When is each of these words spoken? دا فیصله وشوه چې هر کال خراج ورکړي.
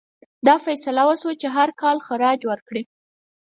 دا 0.47 0.55
فیصله 0.65 1.01
وشوه 1.09 1.33
چې 1.41 1.47
هر 1.55 1.69
کال 1.81 1.97
خراج 2.07 2.39
ورکړي. 2.45 2.83